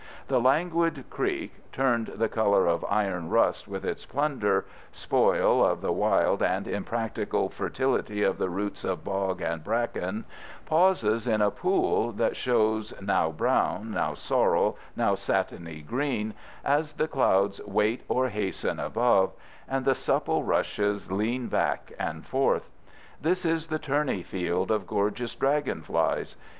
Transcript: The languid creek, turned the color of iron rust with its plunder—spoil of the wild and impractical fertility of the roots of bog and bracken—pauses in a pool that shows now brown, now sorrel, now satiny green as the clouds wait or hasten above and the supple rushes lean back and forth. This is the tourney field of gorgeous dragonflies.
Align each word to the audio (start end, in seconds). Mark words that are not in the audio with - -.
The 0.29 0.39
languid 0.41 1.03
creek, 1.11 1.71
turned 1.71 2.07
the 2.15 2.27
color 2.27 2.65
of 2.65 2.83
iron 2.89 3.29
rust 3.29 3.67
with 3.67 3.85
its 3.85 4.03
plunder—spoil 4.03 5.63
of 5.63 5.81
the 5.81 5.91
wild 5.91 6.41
and 6.41 6.67
impractical 6.67 7.49
fertility 7.49 8.23
of 8.23 8.39
the 8.39 8.49
roots 8.49 8.83
of 8.83 9.03
bog 9.03 9.41
and 9.41 9.63
bracken—pauses 9.63 11.27
in 11.27 11.39
a 11.43 11.51
pool 11.51 12.11
that 12.13 12.35
shows 12.35 12.99
now 12.99 13.31
brown, 13.31 13.91
now 13.91 14.15
sorrel, 14.15 14.75
now 14.95 15.13
satiny 15.13 15.81
green 15.81 16.33
as 16.65 16.93
the 16.93 17.07
clouds 17.07 17.61
wait 17.67 18.01
or 18.07 18.29
hasten 18.29 18.79
above 18.79 19.33
and 19.69 19.85
the 19.85 19.93
supple 19.93 20.43
rushes 20.43 21.11
lean 21.11 21.45
back 21.45 21.93
and 21.99 22.25
forth. 22.25 22.71
This 23.21 23.45
is 23.45 23.67
the 23.67 23.77
tourney 23.77 24.23
field 24.23 24.71
of 24.71 24.87
gorgeous 24.87 25.35
dragonflies. 25.35 26.37